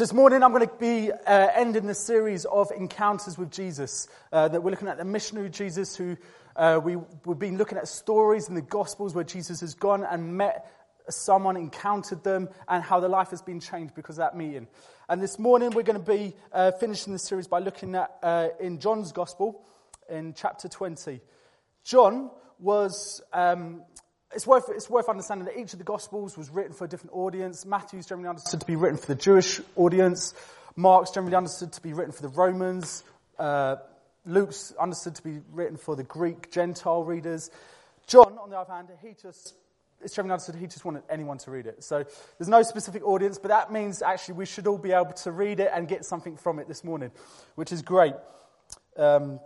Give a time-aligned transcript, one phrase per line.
[0.00, 4.08] So this morning I'm going to be uh, ending the series of encounters with Jesus.
[4.32, 6.16] Uh, that we're looking at the missionary Jesus, who
[6.56, 6.96] uh, we,
[7.26, 10.72] we've been looking at stories in the Gospels where Jesus has gone and met
[11.10, 14.68] someone, encountered them, and how their life has been changed because of that meeting.
[15.06, 18.48] And this morning we're going to be uh, finishing the series by looking at uh,
[18.58, 19.62] in John's Gospel
[20.08, 21.20] in chapter 20.
[21.84, 23.82] John was um,
[24.32, 27.14] it's worth, it's worth understanding that each of the Gospels was written for a different
[27.14, 27.66] audience.
[27.66, 30.34] Matthew's generally understood to be written for the Jewish audience.
[30.76, 33.02] Mark's generally understood to be written for the Romans.
[33.38, 33.76] Uh,
[34.24, 37.50] Luke's understood to be written for the Greek Gentile readers.
[38.06, 39.54] John, on the other hand, he just,
[40.00, 41.82] it's generally understood he just wanted anyone to read it.
[41.82, 42.04] So
[42.38, 45.58] there's no specific audience, but that means actually we should all be able to read
[45.58, 47.10] it and get something from it this morning,
[47.56, 48.14] which is great.
[48.96, 49.40] Um,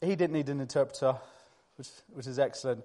[0.00, 1.16] he didn't need an interpreter,
[1.76, 2.84] which, which is excellent.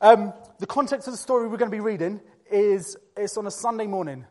[0.00, 3.50] Um, the context of the story we're going to be reading is it's on a
[3.50, 4.26] Sunday morning.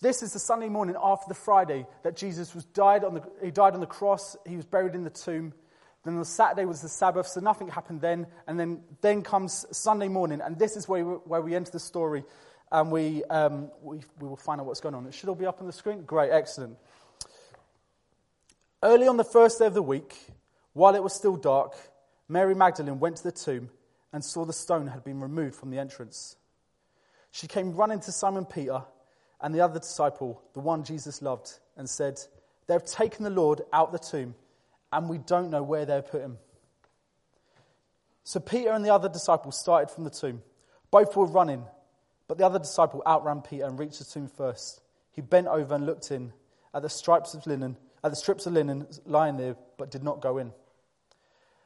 [0.00, 3.50] This is the Sunday morning after the Friday that Jesus was died on the, he
[3.50, 5.52] died on the cross, he was buried in the tomb.
[6.04, 8.28] Then the Saturday was the Sabbath, so nothing happened then.
[8.46, 11.80] And then, then comes Sunday morning, and this is where we, where we enter the
[11.80, 12.22] story,
[12.70, 15.06] and we, um, we, we will find out what's going on.
[15.06, 16.02] It should all be up on the screen?
[16.02, 16.76] Great, excellent.
[18.82, 20.14] Early on the first day of the week,
[20.74, 21.74] while it was still dark,
[22.28, 23.70] Mary Magdalene went to the tomb
[24.12, 26.36] and saw the stone had been removed from the entrance.
[27.30, 28.82] She came running to Simon Peter
[29.40, 32.20] and the other disciple, the one Jesus loved, and said,
[32.66, 34.34] They have taken the Lord out of the tomb,
[34.92, 36.38] and we don't know where they have put him.
[38.24, 40.42] So Peter and the other disciple started from the tomb.
[40.90, 41.64] Both were running,
[42.26, 44.80] but the other disciple outran Peter and reached the tomb first.
[45.12, 46.32] He bent over and looked in
[46.74, 50.20] at the stripes of linen, at the strips of linen lying there, but did not
[50.20, 50.52] go in.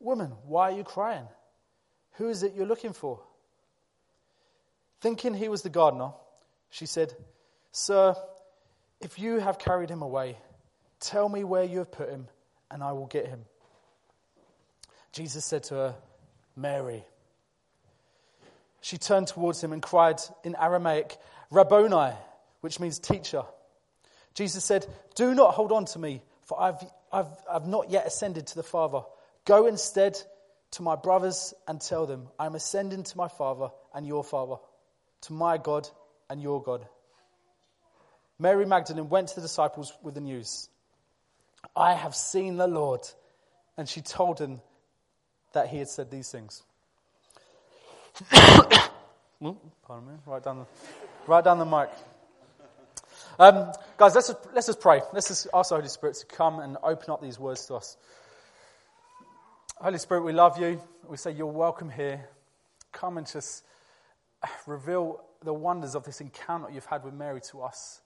[0.00, 1.26] Woman, why are you crying?
[2.12, 3.20] Who is it you're looking for?
[5.00, 6.12] Thinking he was the gardener,
[6.70, 7.14] she said,
[7.72, 8.14] Sir,
[9.00, 10.36] if you have carried him away,
[11.00, 12.28] tell me where you have put him,
[12.70, 13.40] and I will get him.
[15.12, 15.94] Jesus said to her,
[16.56, 17.04] Mary.
[18.80, 21.16] She turned towards him and cried in Aramaic,
[21.50, 22.14] Rabboni,
[22.60, 23.42] which means teacher.
[24.34, 28.46] Jesus said, Do not hold on to me, for I've, I've, I've not yet ascended
[28.48, 29.02] to the Father.
[29.46, 30.20] Go instead
[30.72, 34.56] to my brothers and tell them, I am ascending to my Father and your Father,
[35.22, 35.88] to my God
[36.28, 36.86] and your God.
[38.38, 40.68] Mary Magdalene went to the disciples with the news
[41.74, 43.00] I have seen the Lord.
[43.78, 44.60] And she told them
[45.52, 46.62] that he had said these things.
[48.30, 50.66] Pardon me, right down the,
[51.26, 51.90] right down the mic.
[53.38, 55.02] Um, guys, let's just, let's just pray.
[55.12, 57.98] Let's just ask the Holy Spirit to come and open up these words to us.
[59.78, 60.80] Holy Spirit, we love you.
[61.06, 62.26] We say you're welcome here.
[62.92, 63.62] Come and just
[64.66, 68.00] reveal the wonders of this encounter you've had with Mary to us.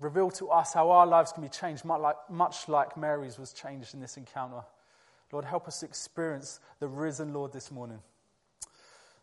[0.00, 3.52] Reveal to us how our lives can be changed, much like, much like Mary's was
[3.52, 4.62] changed in this encounter.
[5.30, 8.00] Lord, help us experience the risen Lord this morning.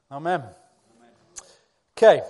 [0.10, 0.40] Amen.
[0.40, 1.10] Amen.
[1.98, 2.22] Okay,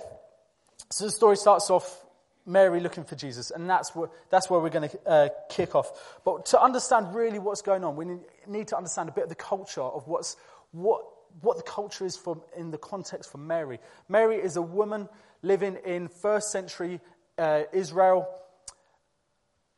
[0.90, 2.04] So the story starts off
[2.44, 6.20] Mary looking for Jesus, and that's where, that's where we're going to uh, kick off.
[6.24, 9.34] But to understand really what's going on, we need to understand a bit of the
[9.34, 10.36] culture of what's,
[10.72, 11.02] what,
[11.40, 13.78] what the culture is for, in the context for Mary.
[14.08, 15.08] Mary is a woman
[15.42, 17.00] living in first century
[17.38, 18.28] uh, Israel.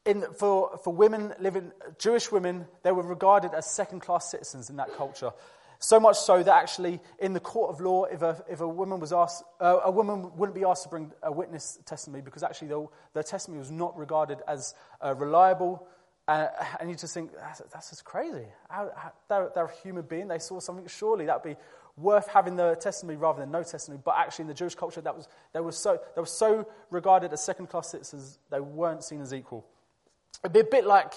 [0.05, 4.77] In, for, for women living, Jewish women, they were regarded as second class citizens in
[4.77, 5.33] that culture.
[5.81, 8.99] So much so that actually, in the court of law, if a, if a woman
[8.99, 12.69] was asked, uh, a woman wouldn't be asked to bring a witness testimony because actually
[12.69, 14.75] their, their testimony was not regarded as
[15.05, 15.87] uh, reliable.
[16.29, 16.49] Uh,
[16.79, 18.45] and you just think, that's, that's just crazy.
[18.69, 20.29] How, how, they're, they're, a human being.
[20.29, 20.87] They saw something.
[20.87, 21.61] Surely that would be
[21.97, 24.03] worth having the testimony rather than no testimony.
[24.05, 27.33] But actually, in the Jewish culture, that was, they, were so, they were so regarded
[27.33, 29.65] as second class citizens, they weren't seen as equal.
[30.45, 31.15] It'd be a bit like,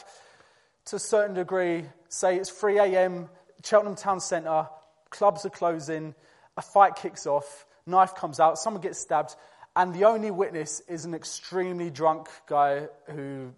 [0.86, 3.30] to a certain degree, say it's 3 a.m.,
[3.66, 4.68] Cheltenham Town Centre,
[5.10, 6.16] clubs are closing,
[6.56, 9.36] a fight kicks off, knife comes out, someone gets stabbed,
[9.76, 13.54] and the only witness is an extremely drunk guy who,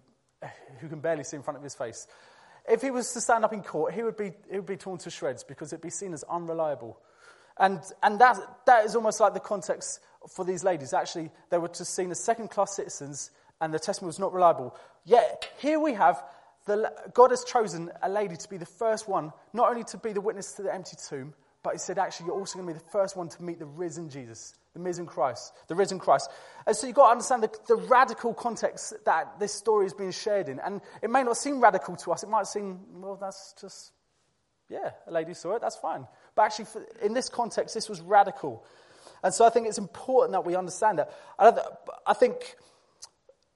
[0.80, 2.06] who can barely see in front of his face.
[2.68, 4.98] If he was to stand up in court, he would be, he would be torn
[4.98, 6.98] to shreds because it'd be seen as unreliable.
[7.58, 10.92] And, and that, that is almost like the context for these ladies.
[10.92, 13.30] Actually, they were just seen as second class citizens
[13.60, 14.74] and the testimony was not reliable.
[15.04, 16.22] Yet, here we have
[16.66, 20.12] the, God has chosen a lady to be the first one, not only to be
[20.12, 22.78] the witness to the empty tomb, but he said, actually, you're also going to be
[22.78, 26.30] the first one to meet the risen Jesus, the risen Christ, the risen Christ.
[26.66, 30.10] And so you've got to understand the, the radical context that this story is being
[30.10, 30.58] shared in.
[30.58, 32.22] And it may not seem radical to us.
[32.22, 33.92] It might seem, well, that's just,
[34.68, 36.06] yeah, a lady saw it, that's fine.
[36.34, 38.64] But actually, for, in this context, this was radical.
[39.22, 41.12] And so I think it's important that we understand that.
[42.06, 42.56] I think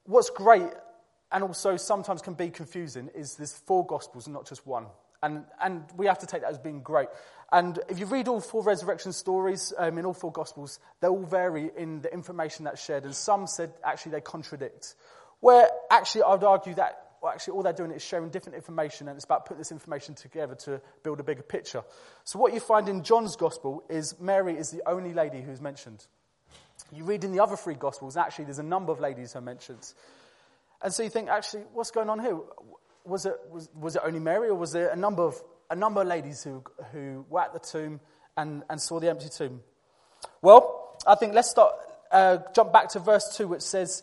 [0.05, 0.71] what's great
[1.31, 4.87] and also sometimes can be confusing is there's four gospels and not just one.
[5.23, 7.09] And, and we have to take that as being great.
[7.51, 11.25] And if you read all four resurrection stories um, in all four gospels, they all
[11.25, 13.05] vary in the information that's shared.
[13.05, 14.95] And some said actually they contradict.
[15.41, 19.09] Where actually I would argue that well, actually all they're doing is sharing different information
[19.09, 21.83] and it's about putting this information together to build a bigger picture.
[22.25, 26.07] So what you find in John's gospel is Mary is the only lady who's mentioned.
[26.93, 29.43] You read in the other three gospels, actually there's a number of ladies who are
[29.43, 29.93] mentioned.
[30.81, 32.39] And so you think, actually, what's going on here?
[33.09, 36.03] Was it, was, was it only Mary, or was there a number of, a number
[36.03, 36.63] of ladies who,
[36.93, 38.01] who were at the tomb
[38.37, 39.61] and, and saw the empty tomb?
[40.43, 41.73] Well, I think let's start,
[42.13, 44.03] uh, jump back to verse 2, which says,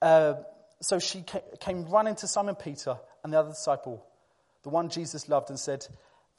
[0.00, 0.34] uh,
[0.80, 1.24] So she
[1.60, 4.04] came running to Simon Peter and the other disciple,
[4.64, 5.86] the one Jesus loved, and said,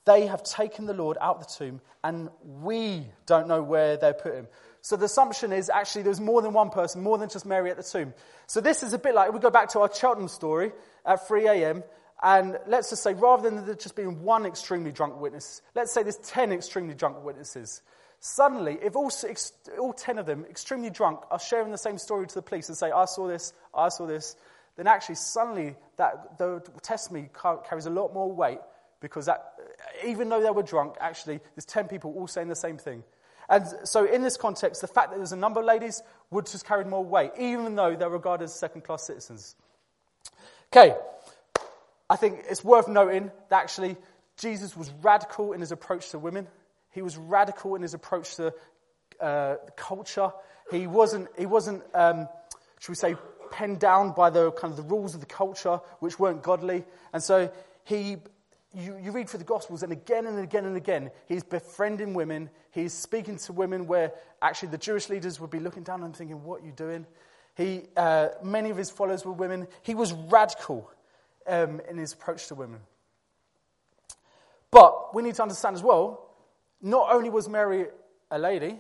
[0.05, 4.13] They have taken the Lord out of the tomb, and we don't know where they
[4.13, 4.47] put him.
[4.81, 7.77] So the assumption is actually there's more than one person, more than just Mary at
[7.77, 8.13] the tomb.
[8.47, 10.73] So this is a bit like we go back to our Cheltenham story
[11.05, 11.83] at 3 a.m.
[12.21, 16.03] And let's just say, rather than there just being one extremely drunk witness, let's say
[16.03, 17.81] there's 10 extremely drunk witnesses.
[18.19, 19.11] Suddenly, if all,
[19.77, 22.77] all 10 of them, extremely drunk, are sharing the same story to the police and
[22.77, 24.37] say, I saw this, I saw this,
[24.77, 27.29] then actually, suddenly, that, the testimony
[27.67, 28.59] carries a lot more weight
[29.01, 29.52] because that,
[30.05, 33.03] even though they were drunk, actually, there's 10 people all saying the same thing.
[33.49, 36.01] And so, in this context, the fact that there's a number of ladies
[36.31, 39.55] would just carry more weight, even though they're regarded as second class citizens.
[40.71, 40.95] Okay,
[42.09, 43.97] I think it's worth noting that actually
[44.39, 46.47] Jesus was radical in his approach to women,
[46.91, 48.53] he was radical in his approach to
[49.19, 50.31] uh, culture.
[50.71, 52.27] He wasn't, he wasn't um,
[52.83, 53.15] should we say,
[53.49, 56.83] penned down by the kind of the rules of the culture, which weren't godly.
[57.13, 57.49] And so
[57.85, 58.17] he
[58.75, 62.49] you, you read through the Gospels, and again and again and again, he's befriending women.
[62.71, 64.11] He's speaking to women where
[64.41, 67.05] actually the Jewish leaders would be looking down and thinking, What are you doing?
[67.55, 69.67] He, uh, many of his followers were women.
[69.83, 70.89] He was radical
[71.45, 72.79] um, in his approach to women.
[74.71, 76.23] But we need to understand as well
[76.81, 77.85] not only was Mary
[78.29, 78.77] a lady,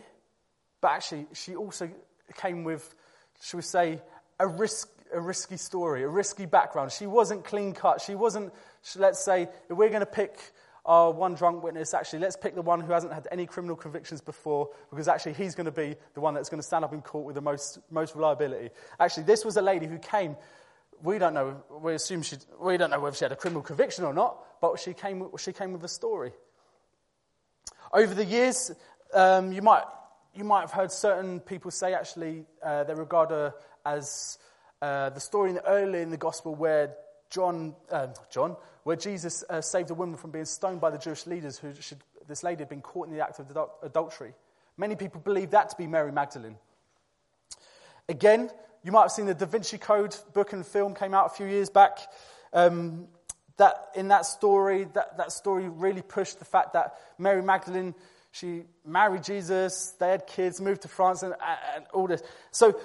[0.81, 1.89] but actually she also
[2.35, 2.93] came with,
[3.41, 4.01] shall we say,
[4.39, 6.91] a risk, a risky story, a risky background.
[6.91, 8.01] She wasn't clean cut.
[8.01, 8.53] She wasn't,
[8.97, 10.37] let's say, if we're going to pick
[10.85, 14.21] our one drunk witness, actually, let's pick the one who hasn't had any criminal convictions
[14.21, 17.01] before, because actually he's going to be the one that's going to stand up in
[17.01, 18.69] court with the most, most reliability.
[18.99, 20.35] Actually, this was a lady who came.
[21.01, 21.63] We don't know.
[21.81, 22.37] We assume she.
[22.61, 25.27] We don't know whether she had a criminal conviction or not, but she came.
[25.37, 26.31] She came with a story.
[27.91, 28.71] Over the years,
[29.13, 29.83] um, you might
[30.33, 33.53] you might have heard certain people say actually uh, they regard her
[33.85, 34.37] as
[34.81, 36.95] uh, the story in the, early in the gospel where
[37.29, 41.25] John, uh, John, where Jesus uh, saved a woman from being stoned by the Jewish
[41.25, 43.47] leaders who should, this lady had been caught in the act of
[43.81, 44.33] adultery.
[44.77, 46.57] Many people believe that to be Mary Magdalene.
[48.09, 48.49] Again,
[48.83, 51.45] you might have seen the Da Vinci Code book and film came out a few
[51.45, 51.99] years back.
[52.51, 53.07] Um,
[53.57, 57.93] that in that story, that, that story really pushed the fact that Mary Magdalene,
[58.31, 61.35] she married Jesus, they had kids, moved to France, and,
[61.75, 62.23] and all this.
[62.51, 62.79] So,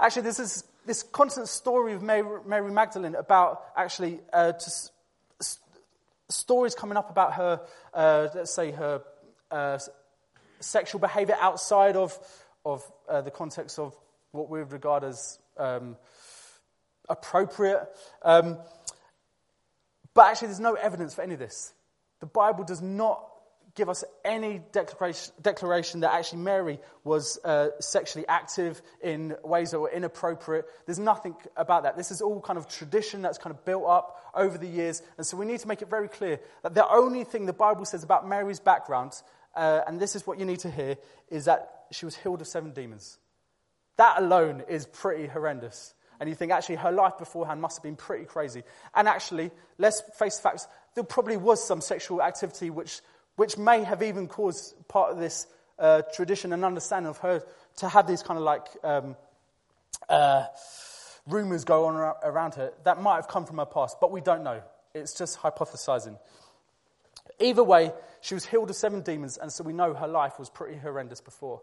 [0.00, 4.91] actually, this is this constant story of Mary, Mary Magdalene about actually uh, just
[6.32, 7.60] stories coming up about her,
[7.94, 9.02] uh, let's say, her
[9.50, 9.78] uh,
[10.60, 12.18] sexual behavior outside of,
[12.64, 13.96] of uh, the context of
[14.32, 15.96] what we would regard as um,
[17.08, 17.86] appropriate.
[18.22, 18.58] Um,
[20.14, 21.74] but actually, there's no evidence for any of this.
[22.20, 23.31] The Bible does not
[23.74, 29.80] give us any declaration, declaration that actually Mary was uh, sexually active in ways that
[29.80, 30.66] were inappropriate.
[30.86, 31.96] There's nothing about that.
[31.96, 35.02] This is all kind of tradition that's kind of built up over the years.
[35.16, 37.84] And so we need to make it very clear that the only thing the Bible
[37.84, 39.20] says about Mary's background,
[39.56, 40.96] uh, and this is what you need to hear,
[41.30, 43.18] is that she was healed of seven demons.
[43.96, 45.94] That alone is pretty horrendous.
[46.20, 48.62] And you think actually her life beforehand must have been pretty crazy.
[48.94, 53.00] And actually, let's face the facts, there probably was some sexual activity which
[53.36, 55.46] which may have even caused part of this
[55.78, 57.42] uh, tradition and understanding of her
[57.76, 59.16] to have these kind of like um,
[60.08, 60.44] uh,
[61.26, 64.42] rumors go on around her that might have come from her past, but we don't
[64.42, 64.62] know.
[64.94, 66.18] It's just hypothesizing.
[67.40, 70.50] Either way, she was healed of seven demons, and so we know her life was
[70.50, 71.62] pretty horrendous before.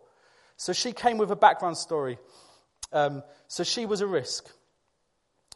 [0.57, 2.17] So she came with a background story.
[2.91, 4.49] Um, so she was a risk.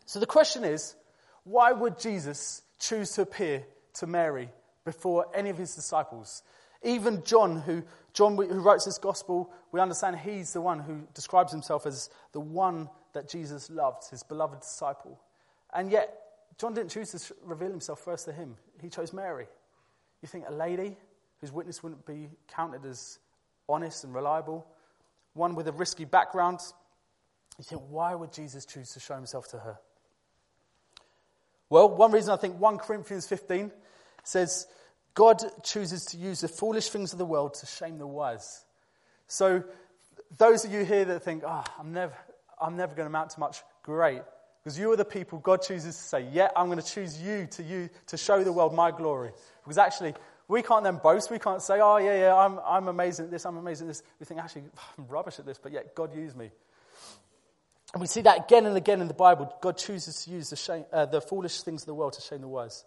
[0.06, 0.96] So the question is
[1.44, 3.64] why would Jesus choose to appear
[3.96, 4.50] to Mary
[4.86, 6.44] before any of his disciples.
[6.84, 11.52] Even John, who, John, who writes this gospel, we understand he's the one who describes
[11.52, 15.20] himself as the one that Jesus loved, his beloved disciple.
[15.74, 16.20] And yet,
[16.58, 18.58] John didn't choose to reveal himself first to him.
[18.82, 19.48] He chose Mary.
[20.22, 20.98] You think a lady
[21.40, 23.20] whose witness wouldn't be counted as
[23.68, 24.66] honest and reliable,
[25.34, 26.60] one with a risky background,
[27.58, 29.80] you think, why would Jesus choose to show himself to her?
[31.70, 33.72] Well, one reason I think 1 Corinthians 15
[34.24, 34.68] says,
[35.14, 38.64] God chooses to use the foolish things of the world to shame the wise.
[39.28, 39.64] So,
[40.38, 42.14] those of you here that think, oh, I'm never,
[42.60, 44.22] I'm never going to amount to much, great.
[44.64, 47.48] Because you are the people God chooses to say, yeah, I'm going to choose you
[47.52, 49.32] to, you to show the world my glory.
[49.64, 50.14] Because actually,
[50.48, 51.30] we can't then boast.
[51.30, 54.04] We can't say, oh, yeah, yeah, I'm, I'm amazing at this, I'm amazing at this.
[54.20, 54.64] We think, actually,
[54.98, 56.50] I'm rubbish at this, but yet God used me.
[57.94, 59.54] And we see that again and again in the Bible.
[59.62, 62.42] God chooses to use the, shame, uh, the foolish things of the world to shame
[62.42, 62.86] the wise.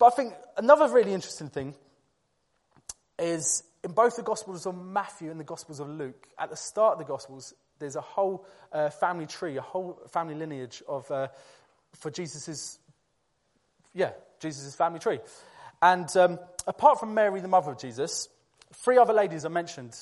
[0.00, 1.74] But I think another really interesting thing
[3.18, 6.94] is in both the Gospels of Matthew and the Gospels of Luke, at the start
[6.94, 11.28] of the Gospels, there's a whole uh, family tree, a whole family lineage of, uh,
[11.92, 12.78] for Jesus's,
[13.92, 15.18] yeah, Jesus's family tree.
[15.82, 18.30] And um, apart from Mary, the mother of Jesus,
[18.72, 19.94] three other ladies are mentioned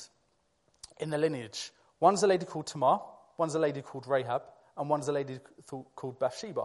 [1.01, 1.71] in the lineage.
[1.99, 3.01] One's a lady called Tamar,
[3.37, 4.43] one's a lady called Rahab,
[4.77, 6.63] and one's a lady called Bathsheba.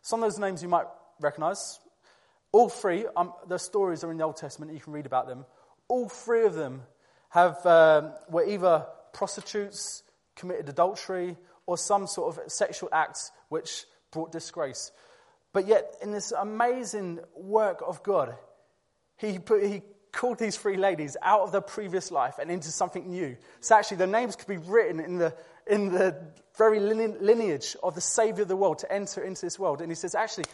[0.00, 0.86] Some of those names you might
[1.20, 1.78] recognize.
[2.54, 5.44] All three, um, the stories are in the Old Testament, you can read about them.
[5.88, 6.82] All three of them
[7.30, 10.04] have, um, were either prostitutes,
[10.36, 14.92] committed adultery, or some sort of sexual act which brought disgrace.
[15.52, 18.36] But yet, in this amazing work of God,
[19.16, 19.82] he, put, he
[20.12, 23.36] called these three ladies out of their previous life and into something new.
[23.62, 25.34] So actually, their names could be written in the,
[25.66, 26.16] in the
[26.56, 29.80] very lineage of the Savior of the world to enter into this world.
[29.80, 30.44] And he says, actually,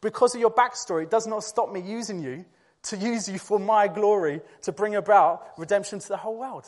[0.00, 2.44] because of your backstory, it does not stop me using you
[2.84, 6.66] to use you for my glory to bring about redemption to the whole world.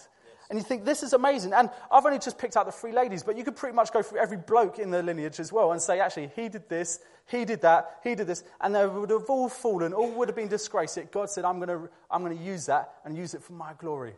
[0.50, 1.54] And you think, this is amazing.
[1.54, 4.02] And I've only just picked out the three ladies, but you could pretty much go
[4.02, 7.46] through every bloke in the lineage as well and say, actually, he did this, he
[7.46, 8.44] did that, he did this.
[8.60, 10.98] And they would have all fallen, all would have been disgraced.
[10.98, 13.54] Yet God said, I'm going to I'm going to use that and use it for
[13.54, 14.12] my glory.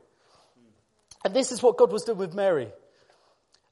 [1.24, 2.68] And this is what God was doing with Mary.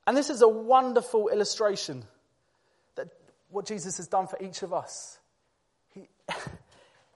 [0.06, 2.04] And this is a wonderful illustration
[2.94, 3.08] that
[3.50, 5.18] what Jesus has done for each of us.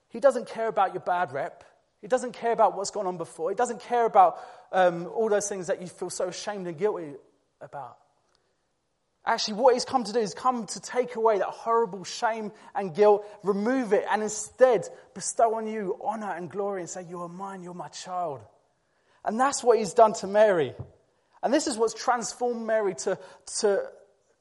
[0.08, 1.62] He, doesn't care about your bad rep.
[2.00, 3.50] He doesn't care about what's gone on before.
[3.50, 4.38] He doesn't care about
[4.72, 7.12] um, all those things that you feel so ashamed and guilty
[7.60, 7.98] about.
[9.26, 12.94] Actually, what he's come to do is come to take away that horrible shame and
[12.94, 17.28] guilt, remove it, and instead bestow on you honor and glory and say, You are
[17.28, 18.40] mine, you're my child.
[19.24, 20.74] And that's what he's done to Mary.
[21.42, 23.18] And this is what's transformed Mary to,
[23.58, 23.82] to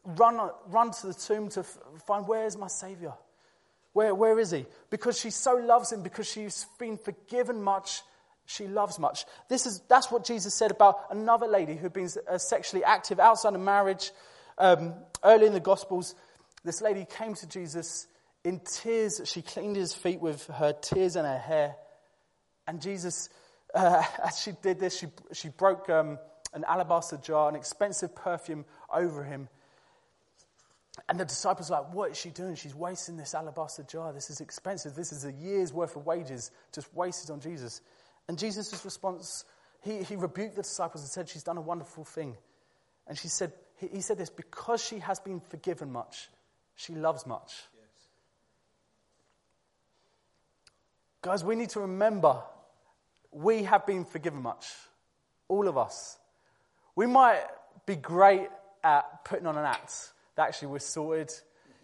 [0.05, 1.63] run, run to the tomb to
[2.05, 3.13] find where is my Savior?
[3.95, 4.65] Where, where is he?
[4.89, 8.01] Because she so loves him, because she's been forgiven much,
[8.45, 9.23] she loves much.
[9.47, 13.55] This is, that's what Jesus said about another lady who'd been uh, sexually active outside
[13.55, 14.11] of marriage.
[14.57, 16.13] Um, early in the Gospels,
[16.65, 18.07] this lady came to Jesus
[18.43, 19.21] in tears.
[19.23, 21.77] She cleaned his feet with her tears and her hair.
[22.67, 23.29] And Jesus,
[23.73, 26.19] uh, as she did this, she, she broke um,
[26.53, 29.47] an alabaster jar, an expensive perfume over him.
[31.09, 32.55] And the disciples are like, What is she doing?
[32.55, 34.13] She's wasting this alabaster jar.
[34.13, 34.95] This is expensive.
[34.95, 37.81] This is a year's worth of wages just wasted on Jesus.
[38.27, 39.45] And Jesus' response,
[39.81, 42.37] he, he rebuked the disciples and said, She's done a wonderful thing.
[43.07, 46.29] And she said, he, he said this, because she has been forgiven much,
[46.75, 47.53] she loves much.
[47.75, 48.07] Yes.
[51.21, 52.41] Guys, we need to remember
[53.31, 54.65] we have been forgiven much.
[55.49, 56.17] All of us.
[56.95, 57.43] We might
[57.85, 58.47] be great
[58.83, 61.31] at putting on an act that actually we're sorted.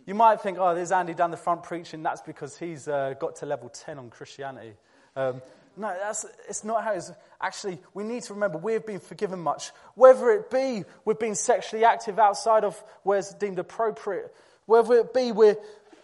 [0.05, 2.03] You might think, oh, there's Andy down the front preaching.
[2.03, 4.73] That's because he's uh, got to level 10 on Christianity.
[5.15, 5.41] Um,
[5.77, 7.11] no, that's, it's not how it's.
[7.39, 9.71] Actually, we need to remember we have been forgiven much.
[9.95, 15.13] Whether it be we've been sexually active outside of where it's deemed appropriate, whether it
[15.13, 15.55] be we're,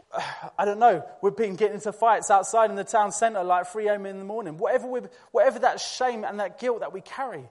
[0.57, 3.87] I don't know, we've been getting into fights outside in the town centre like 3
[3.89, 4.05] a.m.
[4.05, 4.57] in the morning.
[4.57, 5.01] Whatever, we
[5.31, 7.43] whatever that shame and that guilt that we carry,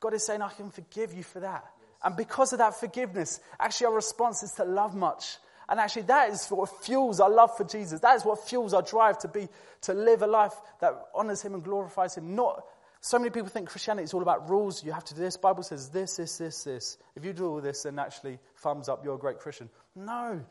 [0.00, 1.66] God is saying, I can forgive you for that.
[2.04, 5.38] And because of that forgiveness, actually our response is to love much
[5.72, 8.00] and actually, that is what fuels our love for Jesus.
[8.00, 9.48] That is what fuels our drive to be,
[9.82, 12.34] to live a life that honors Him and glorifies Him.
[12.34, 12.62] Not,
[13.00, 14.84] so many people think Christianity is all about rules.
[14.84, 15.38] You have to do this.
[15.38, 16.98] Bible says this, this, this, this.
[17.16, 19.70] If you do all this, then actually, thumbs up, you're a great Christian.
[19.96, 20.44] No,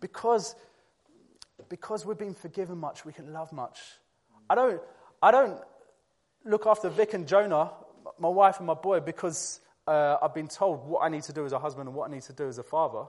[0.00, 0.54] because,
[1.68, 3.80] because we've been forgiven much, we can love much.
[4.48, 4.80] I don't,
[5.20, 5.60] I don't
[6.44, 7.72] look after Vic and Jonah,
[8.18, 11.46] my wife and my boy, because uh, I've been told what I need to do
[11.46, 13.04] as a husband and what I need to do as a father.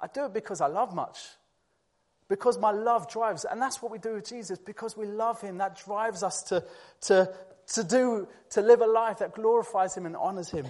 [0.00, 1.18] I do it because I love much.
[2.28, 5.58] Because my love drives, and that's what we do with Jesus, because we love him,
[5.58, 6.64] that drives us to,
[7.02, 7.32] to,
[7.74, 10.66] to do, to live a life that glorifies him and honors him.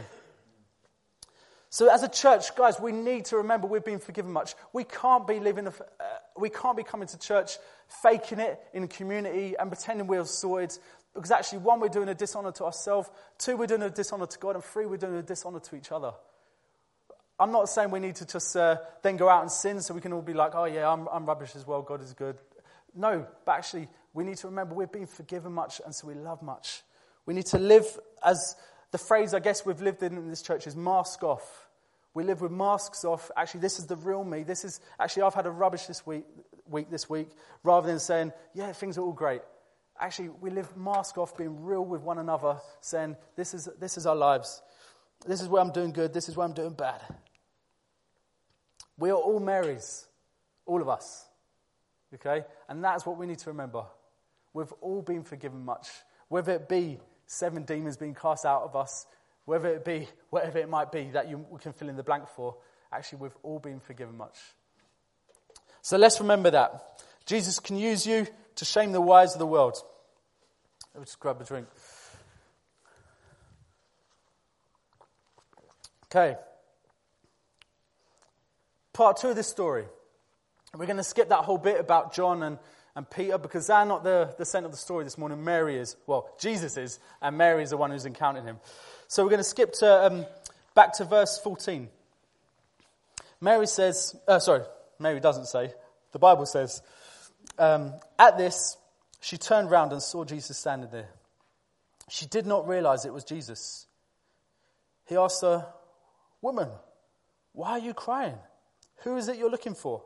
[1.71, 4.55] So, as a church, guys, we need to remember we've been forgiven much.
[4.73, 5.73] We can't be living, a,
[6.39, 7.59] we can't be coming to church
[8.03, 10.77] faking it in community and pretending we're sorted.
[11.15, 13.09] Because actually, one, we're doing a dishonor to ourselves.
[13.39, 14.55] Two, we're doing a dishonor to God.
[14.55, 16.13] And three, we're doing a dishonor to each other.
[17.39, 20.01] I'm not saying we need to just uh, then go out and sin so we
[20.01, 22.37] can all be like, oh, yeah, I'm, I'm rubbish as well, God is good.
[22.95, 26.43] No, but actually, we need to remember we've been forgiven much, and so we love
[26.43, 26.83] much.
[27.27, 27.85] We need to live
[28.25, 28.57] as
[28.91, 31.66] the phrase I guess we've lived in in this church is mask off.
[32.17, 33.31] We live with masks off.
[33.37, 34.43] Actually, this is the real me.
[34.43, 36.25] This is actually I've had a rubbish this week,
[36.67, 37.29] week this week,
[37.63, 39.43] rather than saying, yeah, things are all great.
[40.01, 44.07] Actually, we live mask off, being real with one another, saying, this is, this is
[44.07, 44.63] our lives.
[45.27, 46.15] This is where I'm doing good.
[46.15, 47.03] This is where I'm doing bad.
[48.97, 50.07] We are all Marys,
[50.65, 51.27] all of us.
[52.15, 52.47] Okay?
[52.71, 53.85] And that's what we need to remember.
[54.55, 55.89] We've all been forgiven much.
[56.29, 59.05] Whether it be seven demons being cast out of us,
[59.47, 62.57] whether it be whatever it might be that you can fill in the blank for,
[62.93, 64.37] actually, we've all been forgiven much.
[65.81, 67.03] So let's remember that.
[67.25, 69.77] Jesus can use you to shame the wise of the world.
[70.95, 71.67] Let me just grab a drink.
[76.05, 76.37] Okay
[78.97, 79.85] part two of this story.
[80.75, 82.59] We're going to skip that whole bit about John and,
[82.97, 85.45] and Peter because they're not the, the center of the story this morning.
[85.45, 85.97] Mary is.
[86.07, 88.57] Well, Jesus is, and Mary is the one who's encountered him.
[89.09, 90.27] So we're going to skip to, um,
[90.75, 91.89] back to verse 14.
[93.41, 94.63] Mary says, uh, sorry,
[94.99, 95.73] Mary doesn't say,
[96.13, 96.83] the Bible says,
[97.59, 98.77] um, at this,
[99.21, 101.09] she turned round and saw Jesus standing there.
[102.09, 103.87] She did not realize it was Jesus.
[105.07, 105.67] He asked her,
[106.43, 106.69] Woman,
[107.53, 108.39] why are you crying?
[109.03, 110.03] Who is it you're looking for?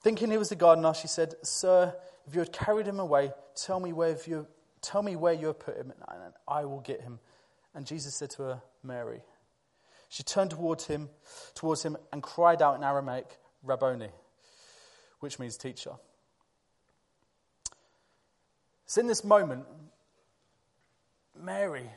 [0.00, 1.94] Thinking he was the gardener, she said, Sir,
[2.26, 4.46] if you had carried him away, tell me where you,
[4.80, 7.18] tell me where you have put him, and I will get him.
[7.74, 9.22] And Jesus said to her, Mary.
[10.08, 11.08] She turned towards him,
[11.54, 14.10] towards him and cried out in Aramaic, Rabboni,
[15.20, 15.92] which means teacher.
[18.84, 19.64] So in this moment,
[21.34, 21.88] Mary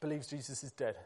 [0.00, 0.96] believes Jesus is dead.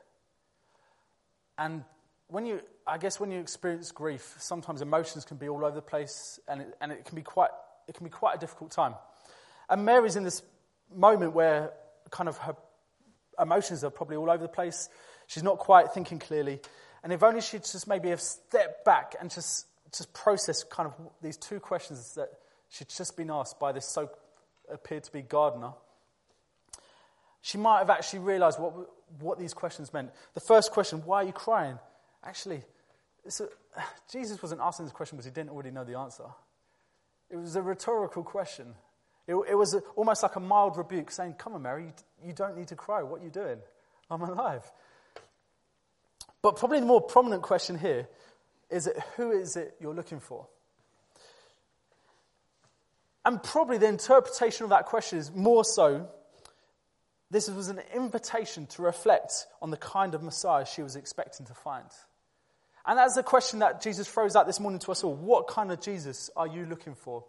[1.57, 1.85] And
[2.27, 5.83] when you, I guess when you experience grief, sometimes emotions can be all over the
[5.83, 7.51] place and it, and it, can, be quite,
[7.87, 8.95] it can be quite a difficult time.
[9.71, 10.43] And Mary's in this
[10.93, 11.71] moment where
[12.11, 12.57] kind of her
[13.41, 14.89] emotions are probably all over the place.
[15.27, 16.61] She's not quite thinking clearly.
[17.03, 19.67] And if only she'd just maybe have stepped back and just,
[19.97, 22.31] just processed kind of these two questions that
[22.71, 24.11] she'd just been asked by this so
[24.73, 25.73] appeared to be gardener,
[27.43, 28.73] she might have actually realized what,
[29.21, 30.11] what these questions meant.
[30.33, 31.79] The first question, why are you crying?
[32.25, 32.63] Actually,
[33.27, 33.31] a,
[34.13, 36.25] Jesus wasn't asking this question because he didn't already know the answer.
[37.31, 38.75] It was a rhetorical question.
[39.27, 41.93] It, it was a, almost like a mild rebuke saying, Come on, Mary, you,
[42.29, 43.03] you don't need to cry.
[43.03, 43.59] What are you doing?
[44.11, 44.71] I'm alive.
[46.43, 48.07] But probably the more prominent question here
[48.71, 50.47] is it, who is it you're looking for?
[53.25, 56.09] And probably the interpretation of that question is more so
[57.31, 61.55] this was an invitation to reflect on the kind of Messiah she was expecting to
[61.55, 61.87] find.
[62.87, 65.15] And that's the question that Jesus throws out this morning to us all.
[65.15, 67.25] What kind of Jesus are you looking for?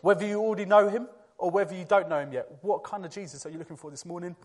[0.00, 1.08] Whether you already know him,
[1.38, 3.90] or whether you don't know him yet, what kind of Jesus are you looking for
[3.90, 4.36] this morning?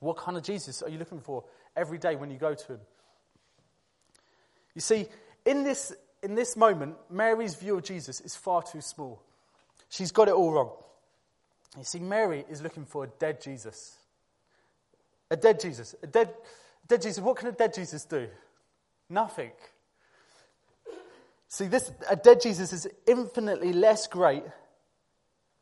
[0.00, 1.44] What kind of Jesus are you looking for
[1.76, 2.80] every day when you go to him?
[4.74, 5.06] You see,
[5.44, 9.22] in this, in this moment, Mary's view of Jesus is far too small.
[9.88, 10.70] She's got it all wrong.
[11.76, 13.96] You see, Mary is looking for a dead Jesus.
[15.30, 15.94] A dead Jesus.
[16.02, 16.32] A dead,
[16.86, 17.22] dead Jesus.
[17.22, 18.28] What can a dead Jesus do?
[19.08, 19.50] Nothing.
[21.48, 24.44] See, this, a dead Jesus is infinitely less great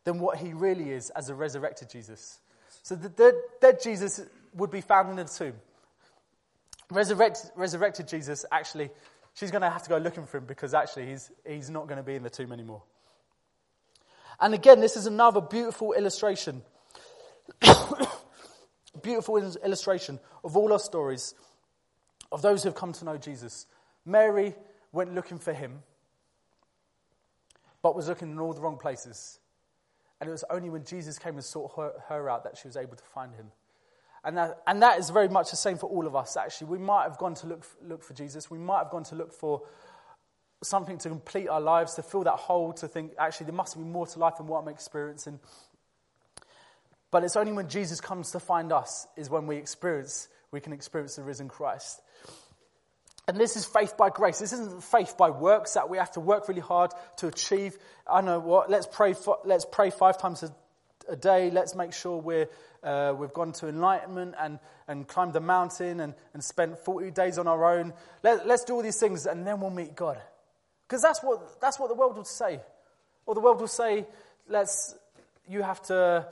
[0.05, 2.41] than what he really is as a resurrected Jesus.
[2.83, 4.21] So the dead, dead Jesus
[4.55, 5.55] would be found in the tomb.
[6.91, 8.91] Resurrected, resurrected Jesus, actually,
[9.35, 11.99] she's going to have to go looking for him because actually he's, he's not going
[11.99, 12.83] to be in the tomb anymore.
[14.41, 16.63] And again, this is another beautiful illustration.
[19.03, 21.35] beautiful illustration of all our stories
[22.33, 23.67] of those who have come to know Jesus.
[24.05, 24.55] Mary
[24.93, 25.83] went looking for him,
[27.83, 29.39] but was looking in all the wrong places.
[30.21, 32.77] And it was only when Jesus came and sought her, her out that she was
[32.77, 33.47] able to find him.
[34.25, 36.69] And that, and that is very much the same for all of us, actually.
[36.69, 38.51] We might have gone to look, look for Jesus.
[38.51, 39.63] We might have gone to look for
[40.63, 43.85] something to complete our lives, to fill that hole, to think, actually, there must be
[43.85, 45.39] more to life than what I'm experiencing.
[47.11, 50.73] But it's only when Jesus comes to find us is when we experience, we can
[50.73, 52.01] experience the risen Christ.
[53.29, 54.39] And this is faith by grace.
[54.39, 57.77] This isn't faith by works that we have to work really hard to achieve.
[58.07, 58.71] I know what.
[58.71, 59.15] Let's pray.
[59.15, 60.55] For, let's pray five times a,
[61.09, 61.51] a day.
[61.51, 62.49] Let's make sure we're,
[62.85, 67.37] uh, we've gone to enlightenment and, and climbed the mountain and, and spent 40 days
[67.37, 67.93] on our own.
[68.23, 70.21] Let, let's do all these things and then we'll meet God.
[70.87, 72.61] Because that's what, that's what the world would say.
[73.27, 74.07] Or the world will say,
[74.49, 74.95] let's,
[75.49, 76.29] you have to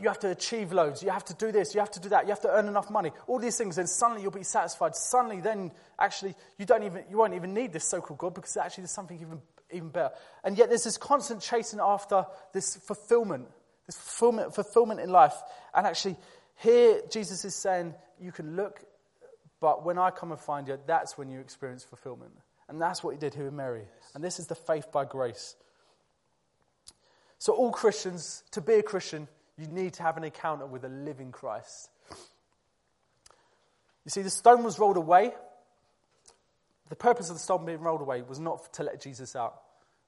[0.00, 1.02] you have to achieve loads.
[1.02, 1.74] You have to do this.
[1.74, 2.24] You have to do that.
[2.24, 3.12] You have to earn enough money.
[3.26, 4.96] All these things, and suddenly you'll be satisfied.
[4.96, 8.82] Suddenly, then actually, you don't even you won't even need this so-called God because actually
[8.82, 10.14] there's something even even better.
[10.42, 13.48] And yet there's this constant chasing after this fulfillment,
[13.86, 15.34] this fulfillment, fulfillment in life.
[15.74, 16.16] And actually,
[16.56, 18.80] here Jesus is saying you can look,
[19.60, 22.32] but when I come and find you, that's when you experience fulfillment.
[22.68, 23.84] And that's what he did here with Mary.
[24.14, 25.54] And this is the faith by grace.
[27.38, 29.28] So all Christians, to be a Christian,
[29.58, 31.90] you need to have an encounter with a living Christ.
[34.04, 35.32] You see, the stone was rolled away.
[36.88, 39.60] The purpose of the stone being rolled away was not to let Jesus out.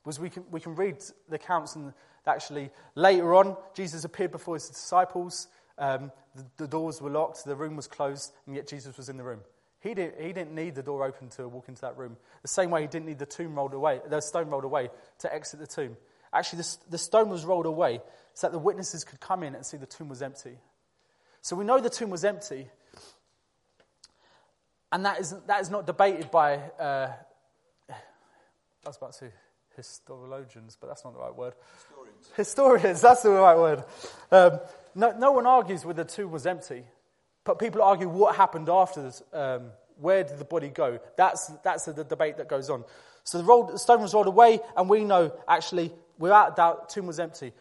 [0.05, 0.97] Was we can, we can read
[1.29, 1.93] the accounts and
[2.27, 5.49] actually later on, Jesus appeared before his disciples.
[5.79, 9.17] Um, the, the, doors were locked, the room was closed, and yet Jesus was in
[9.17, 9.41] the room.
[9.81, 12.17] He didn't, he didn't need the door open to walk into that room.
[12.43, 15.33] The same way he didn't need the tomb rolled away, the stone rolled away to
[15.33, 15.97] exit the tomb.
[16.33, 18.01] Actually, the, the stone was rolled away
[18.35, 20.59] so that the witnesses could come in and see the tomb was empty.
[21.41, 22.69] So we know the tomb was empty.
[24.93, 27.13] And that is, that is not debated by, uh,
[27.91, 27.95] I
[28.85, 29.31] was about to say
[29.77, 31.55] historians, but that's not the right word.
[31.75, 32.31] Historians.
[32.37, 33.85] Historians, that's the right word.
[34.31, 34.61] Um,
[34.95, 36.85] no, no one argues whether the tomb was empty,
[37.45, 39.23] but people argue what happened after this.
[39.33, 40.99] Um, where did the body go?
[41.17, 42.85] That's, that's the, the debate that goes on.
[43.25, 47.07] So the, rolled, the, stone was rolled away, and we know actually, without doubt, tomb
[47.07, 47.53] was empty.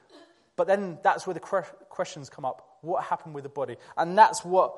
[0.55, 2.77] But then that's where the questions come up.
[2.81, 3.75] What happened with the body?
[3.97, 4.75] And that's what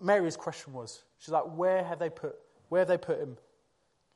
[0.00, 1.02] Mary's question was.
[1.18, 2.36] She's like, where have they put,
[2.68, 3.36] where have they put him?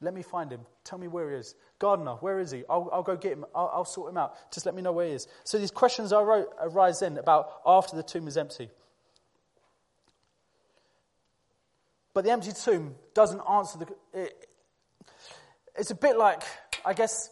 [0.00, 0.60] Let me find him.
[0.82, 1.54] Tell me where he is.
[1.78, 2.64] Gardener, where is he?
[2.68, 3.44] I'll, I'll go get him.
[3.54, 4.34] I'll, I'll, sort him out.
[4.52, 5.28] Just let me know where he is.
[5.44, 8.70] So these questions arise then about after the tomb is empty.
[12.12, 13.86] But the empty tomb doesn't answer the.
[14.12, 14.48] It,
[15.76, 16.42] it's a bit like,
[16.84, 17.30] I guess,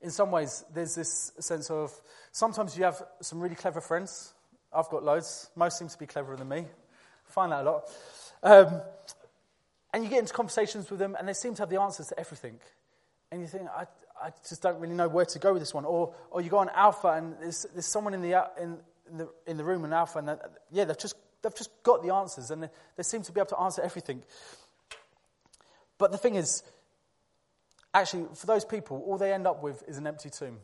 [0.00, 1.92] in some ways, there's this sense of
[2.32, 4.32] sometimes you have some really clever friends.
[4.72, 5.50] I've got loads.
[5.56, 6.58] Most seem to be cleverer than me.
[6.58, 7.90] I find that a lot.
[8.42, 8.80] Um,
[9.92, 12.20] and you get into conversations with them, and they seem to have the answers to
[12.20, 12.58] everything.
[13.32, 13.86] And you think, I,
[14.22, 15.84] I just don't really know where to go with this one.
[15.84, 18.78] Or, or you go on Alpha, and there's, there's someone in the, in,
[19.10, 20.38] in the, in the room in Alpha, and
[20.70, 23.48] yeah, they've just, they've just got the answers, and they, they seem to be able
[23.48, 24.22] to answer everything.
[25.96, 26.62] But the thing is,
[27.94, 30.58] Actually, for those people, all they end up with is an empty tomb.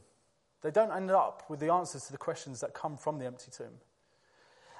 [0.62, 3.50] They don't end up with the answers to the questions that come from the empty
[3.50, 3.80] tomb.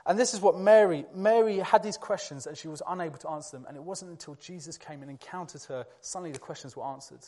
[0.06, 3.56] And this is what Mary, Mary had these questions and she was unable to answer
[3.56, 3.66] them.
[3.66, 7.24] And it wasn't until Jesus came and encountered her, suddenly the questions were answered.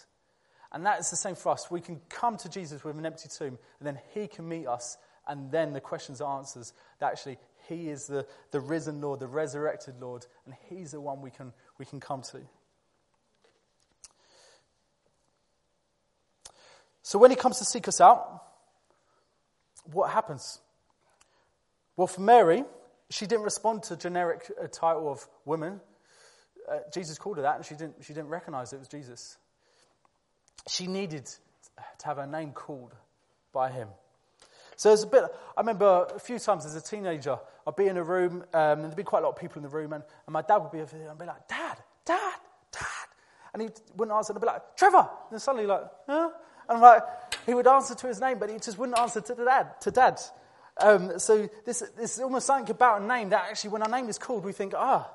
[0.72, 1.70] And that is the same for us.
[1.70, 4.98] We can come to Jesus with an empty tomb and then he can meet us
[5.26, 6.66] and then the questions are answered.
[6.98, 11.20] that actually he is the, the risen Lord, the resurrected Lord, and he's the one
[11.20, 12.40] we can, we can come to.
[17.06, 18.42] So when he comes to seek us out,
[19.92, 20.58] what happens?
[21.96, 22.64] Well, for Mary,
[23.10, 25.80] she didn't respond to generic uh, title of woman.
[26.68, 29.38] Uh, Jesus called her that, and she didn't, she didn't recognize it was Jesus.
[30.66, 32.92] She needed to have her name called
[33.52, 33.86] by him.
[34.74, 35.22] So there's a bit,
[35.56, 37.38] I remember a few times as a teenager,
[37.68, 39.62] I'd be in a room, um, and there'd be quite a lot of people in
[39.62, 42.34] the room, and, and my dad would be over there and be like, Dad, Dad,
[42.72, 43.06] Dad.
[43.54, 45.08] And he wouldn't answer, and I'd be like, Trevor.
[45.30, 46.30] And suddenly, like, huh?
[46.68, 47.02] And like,
[47.44, 49.80] he would answer to his name, but he just wouldn't answer to dad.
[49.82, 50.20] To dad.
[50.78, 54.08] Um, so this, this is almost something about a name that actually, when our name
[54.08, 55.10] is called, we think, ah,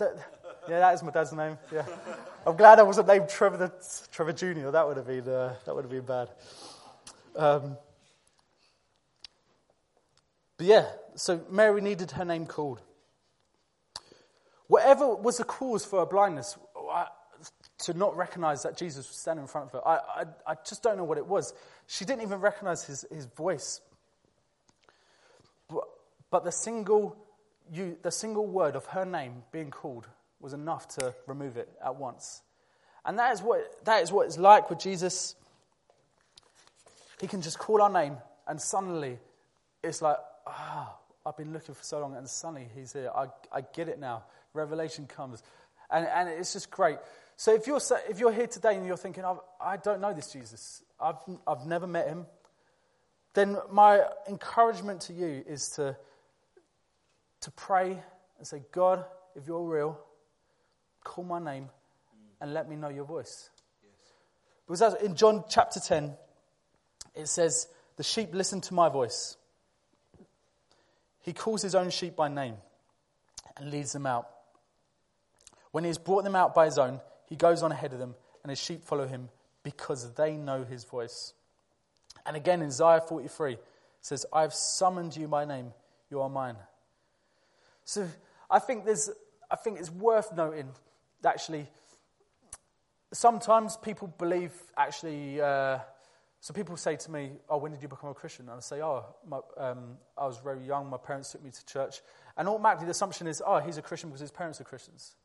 [0.00, 1.58] yeah, that is my dad's name.
[1.72, 1.86] Yeah,
[2.46, 3.72] I'm glad I wasn't named Trevor, the,
[4.12, 4.70] Trevor Junior.
[4.70, 6.30] That would have been uh, that would have been bad.
[7.36, 7.76] Um,
[10.56, 12.80] but yeah, so Mary needed her name called.
[14.66, 16.56] Whatever was the cause for her blindness,
[17.84, 20.82] to not recognize that Jesus was standing in front of her, I, I, I just
[20.82, 21.54] don't know what it was.
[21.86, 23.80] She didn't even recognize his, his voice.
[25.68, 25.84] But,
[26.30, 27.16] but the, single,
[27.72, 30.06] you, the single word of her name being called
[30.40, 32.42] was enough to remove it at once.
[33.04, 35.34] And that is what, that is what it's like with Jesus.
[37.20, 38.16] He can just call our name,
[38.46, 39.18] and suddenly
[39.82, 40.16] it's like,
[40.46, 43.10] ah, oh, I've been looking for so long, and suddenly he's here.
[43.14, 44.24] I, I get it now.
[44.54, 45.42] Revelation comes.
[45.90, 46.98] And, and it's just great.
[47.36, 49.24] So if you're, if you're here today and you're thinking,
[49.60, 51.16] I don't know this Jesus, I've,
[51.46, 52.26] I've never met him,
[53.34, 55.96] then my encouragement to you is to,
[57.40, 58.00] to pray
[58.38, 59.98] and say, God, if you're real,
[61.02, 61.68] call my name
[62.40, 63.50] and let me know your voice.
[63.82, 64.12] Yes.
[64.68, 66.14] Because in John chapter 10,
[67.16, 69.36] it says, The sheep listen to my voice.
[71.22, 72.56] He calls his own sheep by name
[73.56, 74.28] and leads them out.
[75.72, 77.00] When he has brought them out by his own,
[77.34, 79.28] he goes on ahead of them, and his sheep follow him
[79.64, 81.34] because they know his voice.
[82.24, 83.60] And again in Isaiah 43, it
[84.02, 85.72] says, I have summoned you by name,
[86.12, 86.54] you are mine.
[87.84, 88.06] So
[88.48, 89.10] I think, there's,
[89.50, 90.68] I think it's worth noting
[91.22, 91.66] that actually,
[93.12, 95.78] sometimes people believe actually, uh,
[96.38, 98.48] so people say to me, Oh, when did you become a Christian?
[98.48, 101.66] And I say, Oh, my, um, I was very young, my parents took me to
[101.66, 102.00] church.
[102.36, 105.16] And automatically the assumption is, Oh, he's a Christian because his parents are Christians.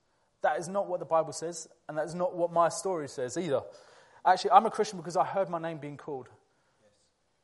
[0.42, 3.38] That is not what the Bible says, and that is not what my story says
[3.38, 3.62] either.
[4.26, 6.30] Actually, I'm a Christian because I heard my name being called.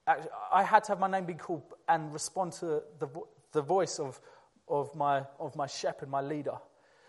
[0.08, 3.08] Actually, I had to have my name being called and respond to the,
[3.52, 4.20] the voice of,
[4.68, 6.56] of, my, of my shepherd, my leader.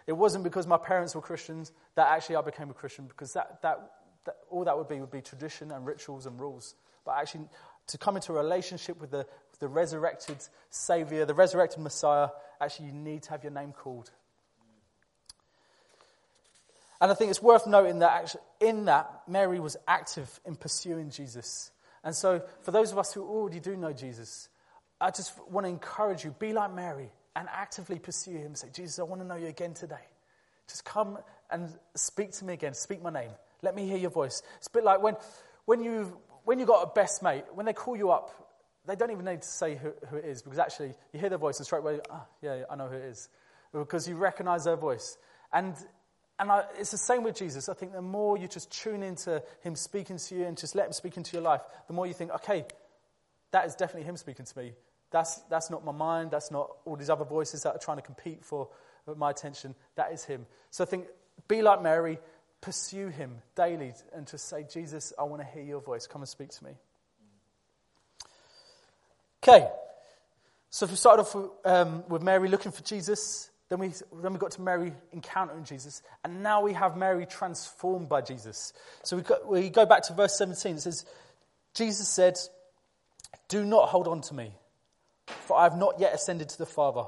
[0.07, 3.61] It wasn't because my parents were Christians that actually I became a Christian, because that,
[3.63, 3.91] that,
[4.25, 6.75] that, all that would be would be tradition and rituals and rules.
[7.05, 7.49] But actually,
[7.89, 10.39] to come into a relationship with the, with the resurrected
[10.71, 12.29] Savior, the resurrected Messiah,
[12.61, 14.11] actually, you need to have your name called.
[17.01, 21.11] And I think it's worth noting that actually in that, Mary was active in pursuing
[21.11, 21.71] Jesus.
[22.03, 24.49] And so, for those of us who already do know Jesus,
[25.01, 28.55] I just want to encourage you be like Mary and actively pursue him.
[28.55, 29.97] Say, Jesus, I want to know you again today.
[30.69, 31.19] Just come
[31.51, 32.75] and speak to me again.
[32.75, 33.31] Speak my name.
[33.63, 34.43] Let me hear your voice.
[34.59, 35.17] It's a bit like when,
[35.67, 38.31] when, you, when you've got a best mate, when they call you up,
[38.87, 41.39] they don't even need to say who, who it is because actually you hear their
[41.39, 43.29] voice and straight away, ah, yeah, I know who it is.
[43.73, 45.19] Because you recognize their voice.
[45.53, 45.75] And
[46.39, 47.69] and I, it's the same with Jesus.
[47.69, 50.87] I think the more you just tune into him speaking to you and just let
[50.87, 52.65] him speak into your life, the more you think, okay,
[53.53, 54.73] that is definitely him speaking to me.
[55.11, 56.31] That's, that's not my mind.
[56.31, 58.69] That's not all these other voices that are trying to compete for
[59.17, 59.75] my attention.
[59.95, 60.47] That is him.
[60.71, 61.07] So I think,
[61.49, 62.19] be like Mary,
[62.61, 66.07] pursue him daily and just say, Jesus, I want to hear your voice.
[66.07, 66.73] Come and speak to me.
[69.43, 69.69] Okay.
[70.71, 74.33] So if we started off with, um, with Mary looking for Jesus, then we, then
[74.33, 76.03] we got to Mary encountering Jesus.
[76.25, 78.73] And now we have Mary transformed by Jesus.
[79.03, 80.77] So we go, we go back to verse 17.
[80.77, 81.05] It says,
[81.75, 82.39] Jesus said,
[83.49, 84.53] Do not hold on to me,
[85.27, 87.05] for I have not yet ascended to the Father.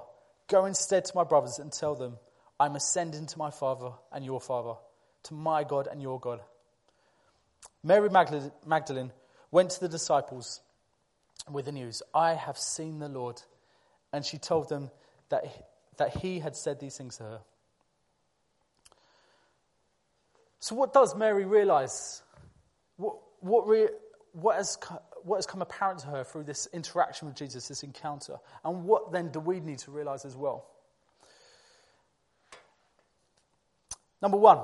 [0.49, 2.17] Go instead to my brothers and tell them,
[2.59, 4.75] I'm ascending to my Father and your Father,
[5.25, 6.41] to my God and your God.
[7.85, 9.13] Mary Magdalene
[9.53, 10.61] went to the disciples
[11.51, 13.41] with the news, I have seen the Lord.
[14.13, 14.91] And she told them
[15.29, 15.45] that
[15.99, 17.41] that he had said these things to her.
[20.61, 22.23] So, what does Mary realize?
[22.97, 23.89] What, what, re,
[24.33, 24.79] what, has,
[25.23, 28.37] what has come apparent to her through this interaction with Jesus, this encounter?
[28.65, 30.67] And what then do we need to realize as well?
[34.21, 34.59] Number one,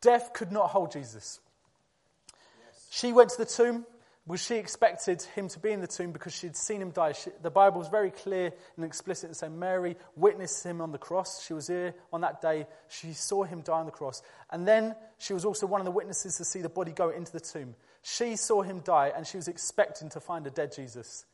[0.00, 1.40] death could not hold Jesus.
[2.66, 2.88] Yes.
[2.90, 3.84] She went to the tomb.
[4.26, 7.12] Was she expected him to be in the tomb because she'd seen him die?
[7.12, 10.98] She, the Bible is very clear and explicit in saying Mary witnessed him on the
[10.98, 11.44] cross.
[11.44, 12.66] She was here on that day.
[12.88, 14.22] She saw him die on the cross.
[14.50, 17.32] And then she was also one of the witnesses to see the body go into
[17.32, 17.74] the tomb.
[18.02, 21.26] She saw him die and she was expecting to find a dead Jesus.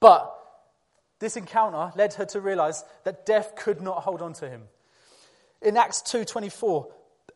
[0.00, 0.34] But
[1.20, 4.64] this encounter led her to realize that death could not hold on to him.
[5.62, 6.92] In Acts 2:24,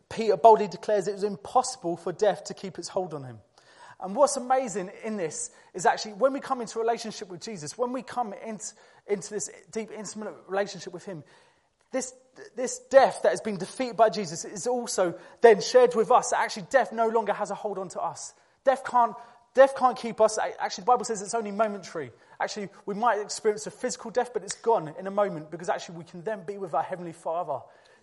[0.08, 3.38] Peter boldly declares it was impossible for death to keep its hold on him.
[4.00, 7.92] And what's amazing in this is actually when we come into relationship with Jesus, when
[7.92, 8.72] we come into,
[9.08, 11.24] into this deep, intimate relationship with Him,
[11.90, 12.12] this,
[12.54, 16.32] this death that has been defeated by Jesus is also then shared with us.
[16.32, 18.34] Actually, death no longer has a hold on to us.
[18.64, 19.14] Death can't,
[19.54, 20.38] death can't keep us.
[20.60, 22.12] Actually, the Bible says it's only momentary.
[22.40, 25.96] Actually, we might experience a physical death, but it's gone in a moment because actually
[25.96, 27.60] we can then be with our Heavenly Father,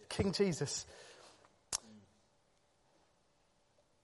[0.10, 0.86] King Jesus.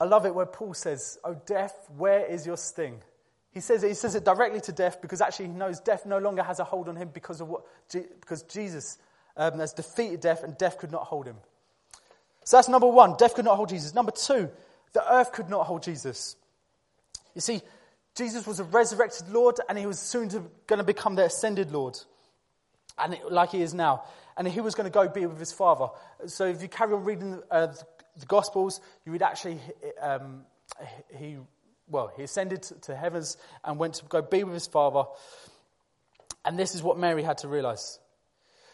[0.02, 3.04] I love it where Paul says, Oh, death, where is your sting?
[3.52, 6.18] He says, it, he says it directly to death because actually he knows death no
[6.18, 8.98] longer has a hold on him because, of what, because Jesus
[9.38, 11.36] um, has defeated death and death could not hold him.
[12.46, 13.94] So that's number one, death could not hold Jesus.
[13.94, 14.50] Number two,
[14.94, 16.36] the earth could not hold Jesus.
[17.36, 17.62] You see,
[18.16, 21.72] Jesus was a resurrected Lord and he was soon to, going to become the ascended
[21.72, 22.00] Lord,
[22.98, 24.06] and it, like he is now.
[24.36, 25.90] And he was going to go be with his Father.
[26.26, 27.68] So if you carry on reading uh,
[28.22, 29.60] the Gospels, you would actually,
[30.00, 30.46] um,
[31.18, 31.38] he,
[31.88, 35.04] well, he ascended to heavens and went to go be with his Father.
[36.46, 38.00] And this is what Mary had to realize.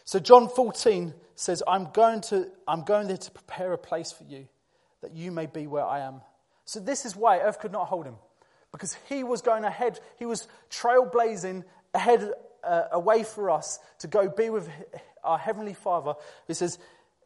[0.04, 4.24] So John 14 says, I'm going, to, I'm going there to prepare a place for
[4.24, 4.48] you,
[5.02, 6.22] that you may be where I am.
[6.64, 8.16] So this is why earth could not hold him.
[8.72, 12.32] Because he was going ahead, he was trailblazing ahead,
[12.62, 14.68] uh, away for us to go be with
[15.24, 16.14] our Heavenly Father.
[16.46, 16.78] He says,